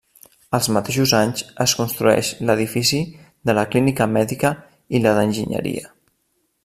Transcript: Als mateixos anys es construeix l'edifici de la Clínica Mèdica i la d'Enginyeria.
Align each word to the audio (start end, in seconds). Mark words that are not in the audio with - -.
Als 0.57 0.67
mateixos 0.75 1.11
anys 1.17 1.43
es 1.65 1.75
construeix 1.81 2.31
l'edifici 2.51 3.03
de 3.51 3.55
la 3.59 3.67
Clínica 3.75 4.09
Mèdica 4.15 4.53
i 4.99 5.03
la 5.05 5.13
d'Enginyeria. 5.21 5.93